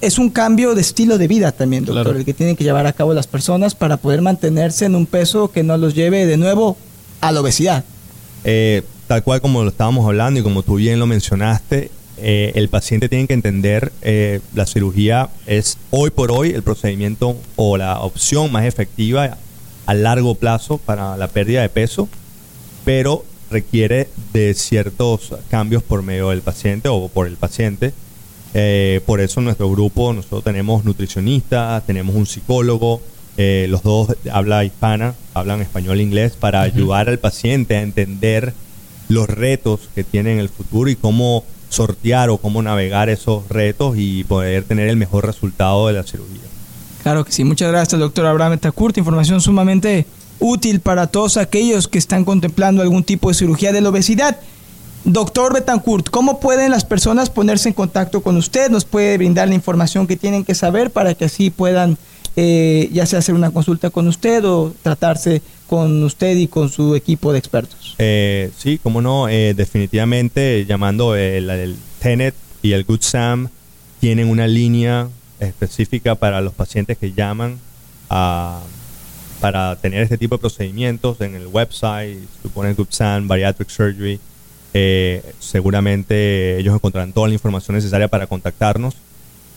es 0.00 0.18
un 0.18 0.30
cambio 0.30 0.74
de 0.74 0.80
estilo 0.80 1.18
de 1.18 1.28
vida 1.28 1.52
también, 1.52 1.84
doctor, 1.84 2.16
el 2.16 2.24
que 2.24 2.34
tienen 2.34 2.56
que 2.56 2.64
llevar 2.64 2.86
a 2.86 2.92
cabo 2.92 3.14
las 3.14 3.26
personas 3.26 3.74
para 3.74 3.96
poder 3.96 4.22
mantenerse 4.22 4.84
en 4.84 4.94
un 4.94 5.06
peso 5.06 5.50
que 5.50 5.62
no 5.62 5.76
los 5.76 5.94
lleve 5.94 6.26
de 6.26 6.36
nuevo 6.36 6.76
a 7.20 7.32
la 7.32 7.40
obesidad. 7.40 7.84
Eh, 8.44 8.82
tal 9.06 9.22
cual 9.22 9.40
como 9.40 9.62
lo 9.62 9.70
estábamos 9.70 10.04
hablando 10.06 10.40
y 10.40 10.42
como 10.42 10.62
tú 10.62 10.76
bien 10.76 10.98
lo 10.98 11.06
mencionaste, 11.06 11.90
eh, 12.18 12.52
el 12.56 12.68
paciente 12.68 13.08
tiene 13.08 13.28
que 13.28 13.34
entender 13.34 13.92
eh, 14.02 14.40
la 14.54 14.66
cirugía 14.66 15.28
es 15.46 15.78
hoy 15.90 16.10
por 16.10 16.32
hoy 16.32 16.50
el 16.50 16.64
procedimiento 16.64 17.36
o 17.54 17.76
la 17.76 18.00
opción 18.00 18.50
más 18.50 18.64
efectiva 18.64 19.38
a 19.88 19.94
largo 19.94 20.36
plazo 20.36 20.78
para 20.78 21.16
la 21.16 21.28
pérdida 21.28 21.62
de 21.62 21.68
peso, 21.68 22.08
pero 22.84 23.24
requiere 23.50 24.08
de 24.32 24.54
ciertos 24.54 25.34
cambios 25.50 25.82
por 25.82 26.02
medio 26.02 26.30
del 26.30 26.42
paciente 26.42 26.88
o 26.88 27.08
por 27.08 27.26
el 27.26 27.36
paciente 27.36 27.92
eh, 28.54 29.00
por 29.04 29.20
eso 29.20 29.40
en 29.40 29.44
nuestro 29.44 29.70
grupo 29.70 30.12
nosotros 30.12 30.44
tenemos 30.44 30.84
nutricionistas, 30.84 31.84
tenemos 31.86 32.14
un 32.16 32.26
psicólogo, 32.26 33.00
eh, 33.36 33.66
los 33.68 33.82
dos 33.82 34.16
hablan 34.32 34.66
hispana, 34.66 35.14
hablan 35.34 35.60
español 35.60 36.00
e 36.00 36.02
inglés 36.02 36.32
para 36.32 36.62
ayudar 36.62 37.08
al 37.08 37.18
paciente 37.18 37.76
a 37.76 37.82
entender 37.82 38.54
los 39.08 39.28
retos 39.28 39.88
que 39.94 40.04
tiene 40.04 40.32
en 40.32 40.38
el 40.38 40.48
futuro 40.48 40.90
y 40.90 40.96
cómo 40.96 41.44
sortear 41.68 42.30
o 42.30 42.38
cómo 42.38 42.62
navegar 42.62 43.10
esos 43.10 43.46
retos 43.48 43.96
y 43.98 44.24
poder 44.24 44.64
tener 44.64 44.88
el 44.88 44.96
mejor 44.96 45.26
resultado 45.26 45.86
de 45.86 45.92
la 45.92 46.02
cirugía. 46.02 46.47
Claro 47.08 47.24
que 47.24 47.32
sí, 47.32 47.42
muchas 47.42 47.72
gracias 47.72 47.98
doctor 47.98 48.26
Abraham 48.26 48.58
Tacurt, 48.58 48.98
información 48.98 49.40
sumamente 49.40 50.04
útil 50.40 50.80
para 50.80 51.06
todos 51.06 51.38
aquellos 51.38 51.88
que 51.88 51.96
están 51.96 52.26
contemplando 52.26 52.82
algún 52.82 53.02
tipo 53.02 53.30
de 53.30 53.34
cirugía 53.34 53.72
de 53.72 53.80
la 53.80 53.88
obesidad. 53.88 54.38
Doctor 55.04 55.54
Betancourt, 55.54 56.10
¿cómo 56.10 56.38
pueden 56.38 56.70
las 56.70 56.84
personas 56.84 57.30
ponerse 57.30 57.70
en 57.70 57.74
contacto 57.74 58.20
con 58.20 58.36
usted? 58.36 58.68
¿Nos 58.68 58.84
puede 58.84 59.16
brindar 59.16 59.48
la 59.48 59.54
información 59.54 60.06
que 60.06 60.18
tienen 60.18 60.44
que 60.44 60.54
saber 60.54 60.90
para 60.90 61.14
que 61.14 61.24
así 61.24 61.48
puedan 61.48 61.96
eh, 62.36 62.90
ya 62.92 63.06
sea 63.06 63.20
hacer 63.20 63.34
una 63.34 63.52
consulta 63.52 63.88
con 63.88 64.06
usted 64.06 64.44
o 64.44 64.74
tratarse 64.82 65.40
con 65.66 66.04
usted 66.04 66.36
y 66.36 66.46
con 66.46 66.68
su 66.68 66.94
equipo 66.94 67.32
de 67.32 67.38
expertos? 67.38 67.94
Eh, 67.96 68.50
sí, 68.58 68.78
cómo 68.82 69.00
no, 69.00 69.30
eh, 69.30 69.54
definitivamente 69.56 70.66
llamando 70.66 71.16
el, 71.16 71.48
el, 71.48 71.76
Tenet 72.02 72.34
y 72.60 72.72
el 72.72 72.84
Good 72.84 73.00
Sam 73.00 73.48
tienen 73.98 74.28
una 74.28 74.46
línea 74.46 75.08
específica 75.40 76.14
para 76.14 76.40
los 76.40 76.54
pacientes 76.54 76.98
que 76.98 77.12
llaman 77.12 77.58
para 78.08 79.76
tener 79.76 80.02
este 80.02 80.18
tipo 80.18 80.36
de 80.36 80.40
procedimientos 80.40 81.20
en 81.20 81.34
el 81.34 81.46
website, 81.46 82.18
supone 82.42 82.74
Good 82.74 82.88
Sam, 82.90 83.28
Bariatric 83.28 83.68
Surgery 83.68 84.18
eh, 84.74 85.22
seguramente 85.38 86.58
ellos 86.58 86.74
encontrarán 86.74 87.12
toda 87.12 87.28
la 87.28 87.34
información 87.34 87.76
necesaria 87.76 88.08
para 88.08 88.26
contactarnos. 88.26 88.94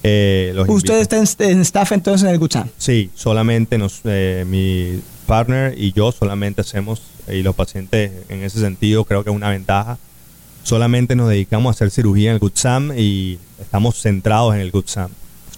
Eh, 0.04 0.56
¿Usted 0.68 1.00
está 1.00 1.18
en, 1.18 1.62
staff 1.62 1.92
entonces 1.92 2.28
en 2.28 2.34
el 2.34 2.40
Guchan? 2.40 2.72
Sí, 2.78 3.12
solamente 3.14 3.78
nos, 3.78 4.02
eh, 4.06 4.46
mi 4.48 5.00
partner 5.28 5.76
y 5.78 5.92
yo 5.92 6.12
solamente 6.12 6.62
hacemos, 6.62 7.04
y 7.28 7.44
los 7.44 7.56
pacientes 7.56 8.12
en 8.30 8.44
ese 8.44 8.60
sentido 8.60 9.06
creo 9.06 9.24
que 9.24 9.30
es 9.30 9.36
una 9.36 9.50
ventaja, 9.50 10.00
solamente 10.64 11.16
nos 11.16 11.30
dedicamos 11.30 11.70
a 11.70 11.72
hacer 11.72 11.92
cirugía 11.92 12.30
en 12.30 12.36
el 12.36 12.40
Gutsam 12.40 12.92
y 12.98 13.38
estamos 13.60 14.02
centrados 14.02 14.56
en 14.56 14.62
el 14.62 14.72
Gutsam. 14.72 15.12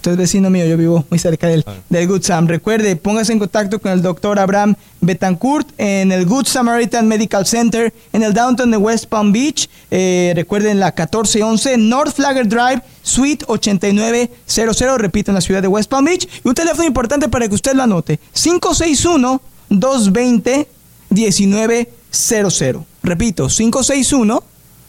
Usted 0.04 0.12
es 0.12 0.18
vecino 0.18 0.50
mío, 0.50 0.66
yo 0.66 0.76
vivo 0.76 1.02
muy 1.08 1.18
cerca 1.18 1.46
del, 1.46 1.64
ah. 1.66 1.76
del 1.88 2.06
Good 2.06 2.24
Sam. 2.24 2.46
Recuerde, 2.46 2.94
póngase 2.94 3.32
en 3.32 3.38
contacto 3.38 3.80
con 3.80 3.90
el 3.90 4.02
doctor 4.02 4.38
Abraham 4.38 4.74
Betancourt 5.00 5.66
en 5.78 6.12
el 6.12 6.26
Good 6.26 6.44
Samaritan 6.44 7.08
Medical 7.08 7.46
Center 7.46 7.90
en 8.12 8.22
el 8.22 8.34
downtown 8.34 8.70
de 8.70 8.76
West 8.76 9.06
Palm 9.06 9.32
Beach. 9.32 9.66
Eh, 9.90 10.34
recuerden 10.36 10.78
la 10.78 10.88
1411 10.88 11.78
North 11.78 12.14
Flagger 12.16 12.46
Drive, 12.46 12.82
Suite 13.00 13.46
8900. 13.48 14.98
Repito, 14.98 15.30
en 15.30 15.36
la 15.36 15.40
ciudad 15.40 15.62
de 15.62 15.68
West 15.68 15.88
Palm 15.88 16.04
Beach. 16.04 16.28
Y 16.44 16.48
un 16.48 16.54
teléfono 16.54 16.86
importante 16.86 17.30
para 17.30 17.48
que 17.48 17.54
usted 17.54 17.72
lo 17.72 17.84
anote: 17.84 18.20
561 18.34 19.40
220 19.70 20.68
1900. 21.08 22.84
Repito, 23.02 23.48
561 23.48 24.44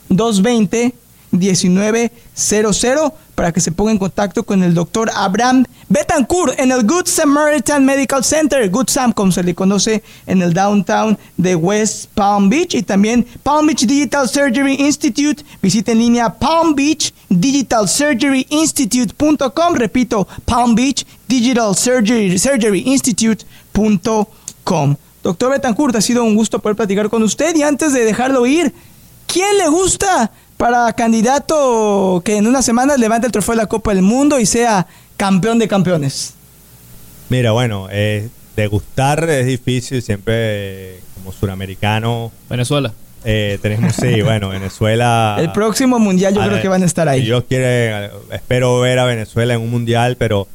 220 0.09 0.93
1900 1.37 3.13
para 3.35 3.51
que 3.51 3.61
se 3.61 3.71
ponga 3.71 3.91
en 3.91 3.97
contacto 3.97 4.43
con 4.43 4.63
el 4.63 4.73
doctor 4.73 5.11
Abraham 5.13 5.65
Betancourt 5.87 6.59
en 6.59 6.71
el 6.71 6.85
Good 6.85 7.05
Samaritan 7.05 7.85
Medical 7.85 8.23
Center, 8.23 8.67
Good 8.69 8.89
Sam 8.89 9.13
como 9.13 9.31
se 9.31 9.43
le 9.43 9.53
conoce 9.53 10.03
en 10.25 10.41
el 10.41 10.53
downtown 10.53 11.17
de 11.37 11.55
West 11.55 12.07
Palm 12.15 12.49
Beach 12.49 12.73
y 12.73 12.81
también 12.81 13.25
Palm 13.43 13.67
Beach 13.67 13.85
Digital 13.85 14.27
Surgery 14.27 14.75
Institute. 14.79 15.43
Visite 15.61 15.91
en 15.91 15.99
línea 15.99 16.33
Palm 16.33 16.73
Beach 16.73 17.13
Digital 17.29 17.87
Surgery 17.87 18.47
Institute.com. 18.49 19.75
Repito, 19.75 20.27
Palm 20.45 20.73
Beach 20.73 21.05
Digital 21.27 21.75
Surgery, 21.75 22.39
Surgery 22.39 22.83
Institute.com. 22.85 24.95
Doctor 25.23 25.51
Betancourt, 25.51 25.95
ha 25.95 26.01
sido 26.01 26.23
un 26.23 26.35
gusto 26.35 26.59
poder 26.59 26.75
platicar 26.75 27.09
con 27.09 27.23
usted 27.23 27.55
y 27.55 27.63
antes 27.63 27.93
de 27.93 28.05
dejarlo 28.05 28.45
ir, 28.45 28.73
¿quién 29.27 29.57
le 29.57 29.67
gusta 29.69 30.31
para 30.57 30.91
candidato 30.93 32.21
que 32.23 32.37
en 32.37 32.47
unas 32.47 32.65
semanas 32.65 32.99
levante 32.99 33.27
el 33.27 33.31
trofeo 33.31 33.53
de 33.53 33.61
la 33.61 33.67
Copa 33.67 33.93
del 33.93 34.03
Mundo 34.03 34.39
y 34.39 34.45
sea 34.45 34.87
campeón 35.17 35.59
de 35.59 35.67
campeones? 35.67 36.33
Mira, 37.29 37.51
bueno, 37.51 37.87
eh, 37.91 38.29
degustar 38.55 39.29
es 39.29 39.45
difícil, 39.47 40.01
siempre 40.01 40.99
como 41.15 41.31
suramericano. 41.31 42.31
Venezuela. 42.49 42.93
Eh, 43.23 43.57
tenemos, 43.61 43.95
sí, 43.95 44.21
bueno, 44.23 44.49
Venezuela. 44.49 45.37
El 45.39 45.51
próximo 45.51 45.99
mundial 45.99 46.33
yo 46.35 46.41
creo 46.41 46.61
que 46.61 46.67
van 46.67 46.83
a 46.83 46.85
estar 46.85 47.09
ahí. 47.09 47.25
Yo 47.25 47.45
quiero, 47.45 48.21
espero 48.31 48.79
ver 48.79 48.99
a 48.99 49.05
Venezuela 49.05 49.55
en 49.55 49.61
un 49.61 49.71
mundial, 49.71 50.15
pero 50.17 50.47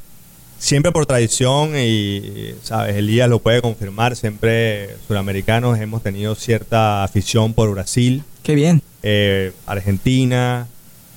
siempre 0.59 0.93
por 0.93 1.07
tradición 1.07 1.73
y, 1.77 2.55
sabes, 2.63 2.95
Elías 2.97 3.29
lo 3.29 3.41
puede 3.41 3.61
confirmar, 3.61 4.15
siempre 4.15 4.91
suramericanos 5.09 5.79
hemos 5.81 6.03
tenido 6.03 6.35
cierta 6.37 7.03
afición 7.03 7.55
por 7.55 7.71
Brasil. 7.73 8.23
Qué 8.43 8.55
bien. 8.55 8.83
Eh, 9.03 9.53
Argentina, 9.67 10.67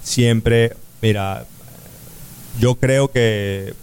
siempre, 0.01 0.73
mira, 1.01 1.45
yo 2.59 2.75
creo 2.75 3.09
que, 3.09 3.73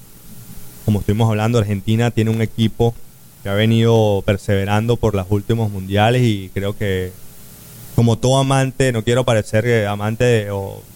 como 0.84 1.00
estuvimos 1.00 1.28
hablando, 1.28 1.58
Argentina 1.58 2.10
tiene 2.10 2.30
un 2.30 2.42
equipo 2.42 2.94
que 3.42 3.48
ha 3.48 3.54
venido 3.54 4.22
perseverando 4.26 4.96
por 4.96 5.14
los 5.14 5.26
últimos 5.30 5.70
mundiales 5.70 6.22
y 6.22 6.50
creo 6.52 6.76
que 6.76 7.12
como 7.94 8.16
todo 8.16 8.38
amante, 8.38 8.92
no 8.92 9.02
quiero 9.02 9.24
parecer 9.24 9.86
amante 9.86 10.48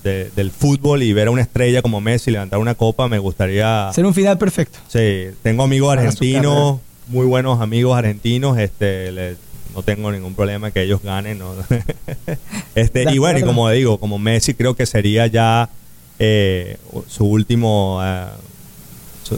del 0.04 0.50
fútbol 0.50 1.02
y 1.02 1.12
ver 1.12 1.28
a 1.28 1.30
una 1.30 1.42
estrella 1.42 1.82
como 1.82 2.00
Messi 2.00 2.30
levantar 2.30 2.58
una 2.58 2.75
copa, 2.75 3.08
me 3.08 3.18
gustaría... 3.18 3.90
Ser 3.92 4.06
un 4.06 4.14
final 4.14 4.38
perfecto. 4.38 4.78
Sí, 4.88 5.26
tengo 5.42 5.64
amigos 5.64 5.92
argentinos, 5.92 6.78
muy 7.08 7.26
buenos 7.26 7.61
amigos 7.61 7.99
argentinos, 7.99 8.56
este, 8.58 9.37
no 9.75 9.82
tengo 9.82 10.12
ningún 10.12 10.34
problema 10.34 10.70
que 10.70 10.82
ellos 10.82 11.02
ganen. 11.02 11.40
este, 12.75 13.12
y 13.12 13.19
bueno, 13.19 13.38
y 13.38 13.43
como 13.43 13.69
digo, 13.71 13.99
como 13.99 14.19
Messi 14.19 14.54
creo 14.54 14.75
que 14.75 14.87
sería 14.87 15.26
ya 15.26 15.69
eh, 16.19 16.76
su 17.09 17.25
último 17.25 18.00
eh, 18.02 18.26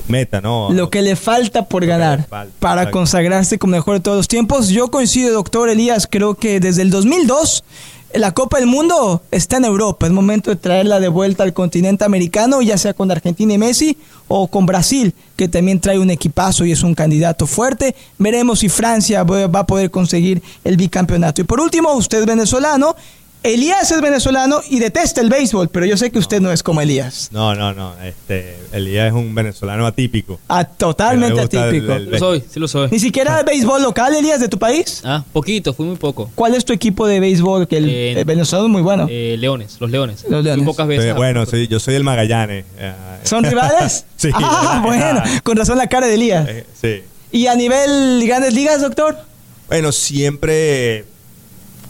meta, 0.09 0.41
¿no? 0.41 0.71
Lo 0.73 0.91
que 0.91 1.03
le 1.03 1.17
falta 1.17 1.67
por 1.67 1.87
ganar 1.87 2.27
para 2.59 2.91
consagrarse 2.91 3.59
como 3.59 3.73
mejor 3.73 3.95
de 3.95 4.01
todos 4.01 4.17
los 4.17 4.29
tiempos. 4.29 4.69
Yo 4.69 4.91
coincido, 4.91 5.33
doctor 5.33 5.69
Elías, 5.69 6.07
creo 6.11 6.35
que 6.35 6.61
desde 6.61 6.83
el 6.83 6.91
2002 6.91 7.65
la 8.15 8.33
Copa 8.33 8.59
del 8.59 8.67
Mundo 8.67 9.23
está 9.31 9.59
en 9.59 9.65
Europa. 9.65 10.07
Es 10.07 10.13
momento 10.13 10.51
de 10.51 10.57
traerla 10.57 11.01
de 11.01 11.09
vuelta 11.09 11.43
al 11.43 11.53
continente 11.53 12.05
americano, 12.05 12.63
ya 12.63 12.79
sea 12.79 12.95
con 12.95 13.11
Argentina 13.11 13.53
y 13.53 13.59
Messi 13.59 13.97
o 14.29 14.49
con 14.49 14.65
Brasil, 14.65 15.15
que 15.37 15.49
también 15.49 15.81
trae 15.81 15.99
un 15.99 16.11
equipazo 16.11 16.65
y 16.65 16.73
es 16.73 16.83
un 16.83 16.95
candidato 16.95 17.47
fuerte. 17.47 17.95
Veremos 18.19 18.61
si 18.61 18.69
Francia 18.69 19.23
va 19.25 19.61
a 19.61 19.67
poder 19.67 19.91
conseguir 19.91 20.43
el 20.65 20.77
bicampeonato. 20.77 21.41
Y 21.41 21.45
por 21.45 21.61
último, 21.61 21.93
usted 21.95 22.25
venezolano, 22.27 22.97
Elías 23.47 23.91
es 23.91 24.01
venezolano 24.01 24.61
y 24.69 24.79
detesta 24.81 25.21
el 25.21 25.29
béisbol, 25.29 25.69
pero 25.69 25.87
yo 25.87 25.97
sé 25.97 26.11
que 26.11 26.19
usted 26.19 26.41
no 26.41 26.51
es 26.51 26.63
como 26.63 26.81
Elías. 26.81 27.29
No, 27.31 27.55
no, 27.55 27.73
no. 27.73 27.95
Este, 28.03 28.59
Elías 28.73 29.09
es 29.09 29.13
un 29.13 29.35
venezolano 29.35 29.87
atípico. 29.87 30.41
Ah, 30.49 30.65
totalmente 30.65 31.41
atípico. 31.41 31.97
lo 31.99 32.19
soy, 32.19 32.43
sí 32.49 32.59
lo 32.59 32.69
soy. 32.69 32.89
¿Ni 32.91 32.99
siquiera 32.99 33.39
el 33.39 33.47
béisbol 33.47 33.83
local, 33.83 34.15
Elías, 34.15 34.41
de 34.41 34.49
tu 34.49 34.59
país? 34.59 35.01
Ah, 35.05 35.25
poquito, 35.33 35.73
fui 35.73 35.87
muy 35.87 35.97
poco. 35.97 36.31
¿Cuál 36.35 36.55
es 36.55 36.65
tu 36.65 36.73
equipo 36.73 37.07
de 37.07 37.21
béisbol? 37.21 37.69
Que 37.69 37.77
el, 37.79 37.89
eh, 37.89 38.25
venezolano 38.25 38.67
es 38.67 38.73
muy 38.73 38.83
bueno. 38.83 39.07
Eh, 39.09 39.37
Leones, 39.39 39.77
los 39.81 39.91
Leones. 39.91 40.25
Los 40.29 40.45
Leones. 40.45 40.65
pocas 40.65 40.87
veces. 40.87 41.15
bueno, 41.15 41.45
yo 41.45 41.81
soy 41.81 41.95
el 41.95 42.05
Magallanes. 42.05 42.65
¿Son 43.23 43.45
rivales? 43.45 44.07
sí. 44.17 44.31
Ah, 44.35 44.83
bueno. 44.85 45.23
Con 45.43 45.57
razón 45.57 45.79
la 45.79 45.87
cara 45.87 46.07
de 46.07 46.15
Elías. 46.15 46.49
Eh, 46.49 46.67
sí. 46.81 47.03
¿Y 47.33 47.47
a 47.47 47.55
nivel 47.55 48.25
grandes 48.27 48.55
ligas, 48.55 48.81
doctor? 48.81 49.17
Bueno, 49.69 49.93
siempre, 49.93 51.05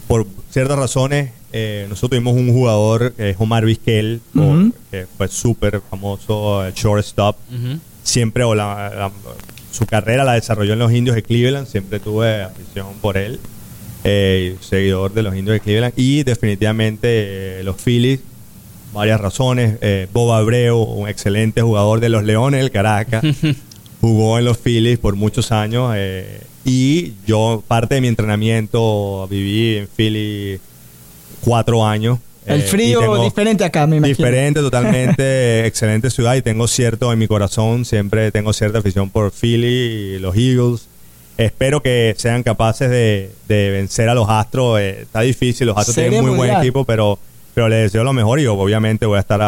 por 0.07 0.27
ciertas 0.51 0.77
razones, 0.77 1.31
eh, 1.51 1.85
nosotros 1.89 2.19
tuvimos 2.19 2.35
un 2.35 2.53
jugador, 2.53 3.13
es 3.17 3.35
Omar 3.39 3.65
Vizquel, 3.65 4.21
que 4.91 5.07
fue 5.17 5.27
súper 5.27 5.81
famoso, 5.89 6.65
el 6.65 6.73
shortstop. 6.73 7.37
Siempre, 8.03 8.43
o 8.43 8.55
su 9.71 9.85
carrera 9.85 10.23
la 10.23 10.33
desarrolló 10.33 10.73
en 10.73 10.79
los 10.79 10.91
indios 10.93 11.15
de 11.15 11.23
Cleveland, 11.23 11.67
siempre 11.67 11.99
tuve 11.99 12.43
afición 12.43 12.87
por 13.01 13.17
él, 13.17 13.39
eh, 14.03 14.55
seguidor 14.61 15.13
de 15.13 15.23
los 15.23 15.35
indios 15.35 15.55
de 15.55 15.59
Cleveland. 15.59 15.93
Y 15.97 16.23
definitivamente 16.23 17.59
eh, 17.59 17.63
los 17.63 17.75
Phillies, 17.75 18.21
varias 18.93 19.19
razones. 19.19 19.77
Bob 20.13 20.31
Abreu, 20.31 20.77
un 20.77 21.07
excelente 21.07 21.61
jugador 21.61 21.99
de 21.99 22.09
los 22.09 22.23
Leones 22.23 22.61
del 22.61 22.71
Caracas. 22.71 23.23
jugó 24.01 24.37
en 24.37 24.45
los 24.45 24.57
Phillies 24.57 24.99
por 24.99 25.15
muchos 25.15 25.51
años 25.51 25.93
eh, 25.95 26.41
y 26.65 27.13
yo 27.25 27.63
parte 27.67 27.95
de 27.95 28.01
mi 28.01 28.07
entrenamiento 28.07 29.27
viví 29.29 29.77
en 29.77 29.87
Philly 29.87 30.59
cuatro 31.41 31.85
años. 31.85 32.19
El 32.45 32.61
eh, 32.61 32.63
frío 32.63 33.21
diferente 33.21 33.65
acá, 33.65 33.85
me 33.87 33.97
imagino. 33.97 34.15
Diferente, 34.15 34.59
totalmente, 34.61 35.65
excelente 35.65 36.09
ciudad 36.09 36.35
y 36.35 36.41
tengo 36.41 36.67
cierto 36.67 37.11
en 37.11 37.19
mi 37.19 37.27
corazón, 37.27 37.83
siempre 37.83 38.31
tengo 38.31 38.53
cierta 38.53 38.79
afición 38.79 39.09
por 39.09 39.31
Philly 39.31 40.15
y 40.15 40.19
los 40.19 40.35
Eagles. 40.35 40.87
Espero 41.37 41.81
que 41.81 42.15
sean 42.17 42.43
capaces 42.43 42.89
de, 42.89 43.31
vencer 43.47 44.09
a 44.09 44.15
los 44.15 44.29
Astros. 44.29 44.79
Eh, 44.79 45.01
está 45.01 45.21
difícil, 45.21 45.67
los 45.67 45.77
Astros 45.77 45.95
tienen 45.95 46.21
muy 46.21 46.35
buen 46.35 46.51
equipo, 46.55 46.85
pero, 46.85 47.19
pero 47.53 47.67
les 47.67 47.83
deseo 47.83 48.03
lo 48.03 48.13
mejor 48.13 48.39
y 48.39 48.47
obviamente 48.47 49.05
voy 49.05 49.17
a 49.17 49.21
estar 49.21 49.41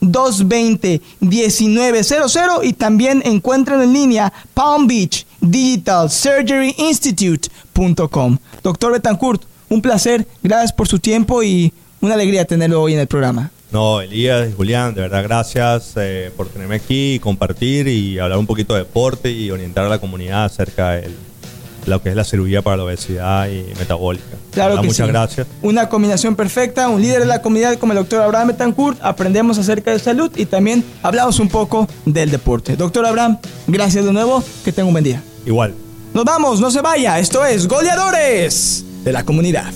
561-220-1900. 0.00 2.64
Y 2.64 2.72
también 2.72 3.22
encuentren 3.24 3.82
en 3.82 3.92
línea 3.92 4.32
Palm 4.54 4.86
Beach 4.86 5.26
Digital 5.40 6.08
Surgery 6.10 6.74
Institute.com. 6.78 8.38
Doctor 8.62 8.92
Betancourt, 8.92 9.42
un 9.68 9.82
placer. 9.82 10.26
Gracias 10.42 10.72
por 10.72 10.88
su 10.88 10.98
tiempo 10.98 11.42
y 11.42 11.72
una 12.00 12.14
alegría 12.14 12.44
tenerlo 12.44 12.82
hoy 12.82 12.94
en 12.94 13.00
el 13.00 13.06
programa. 13.06 13.50
No, 13.72 14.02
Elías 14.02 14.54
Julián, 14.54 14.94
de 14.94 15.00
verdad 15.00 15.22
gracias 15.22 15.94
eh, 15.96 16.30
por 16.36 16.48
tenerme 16.48 16.74
aquí 16.74 17.18
compartir 17.20 17.88
y 17.88 18.18
hablar 18.18 18.38
un 18.38 18.46
poquito 18.46 18.74
de 18.74 18.80
deporte 18.80 19.30
y 19.30 19.50
orientar 19.50 19.86
a 19.86 19.88
la 19.88 19.98
comunidad 19.98 20.44
acerca 20.44 20.90
del 20.90 21.16
lo 21.86 22.02
que 22.02 22.10
es 22.10 22.16
la 22.16 22.24
cirugía 22.24 22.62
para 22.62 22.78
la 22.78 22.84
obesidad 22.84 23.48
y 23.48 23.64
metabólica. 23.78 24.24
Claro 24.50 24.80
que 24.80 24.86
Muchas 24.86 25.08
gracias. 25.08 25.46
Una 25.62 25.88
combinación 25.88 26.36
perfecta, 26.36 26.88
un 26.88 27.00
líder 27.00 27.20
de 27.20 27.26
la 27.26 27.42
comunidad 27.42 27.78
como 27.78 27.92
el 27.92 27.98
doctor 27.98 28.22
Abraham 28.22 28.48
Betancourt, 28.48 28.98
aprendemos 29.02 29.58
acerca 29.58 29.90
de 29.90 29.98
salud 29.98 30.30
y 30.36 30.46
también 30.46 30.84
hablamos 31.02 31.38
un 31.38 31.48
poco 31.48 31.88
del 32.04 32.30
deporte. 32.30 32.76
Doctor 32.76 33.06
Abraham, 33.06 33.38
gracias 33.66 34.04
de 34.04 34.12
nuevo, 34.12 34.42
que 34.64 34.72
tenga 34.72 34.86
un 34.86 34.94
buen 34.94 35.04
día. 35.04 35.22
Igual. 35.46 35.74
Nos 36.14 36.24
vamos, 36.24 36.60
no 36.60 36.70
se 36.70 36.82
vaya, 36.82 37.18
esto 37.18 37.44
es 37.44 37.66
Goleadores 37.66 38.84
de 39.02 39.12
la 39.12 39.24
Comunidad. 39.24 39.72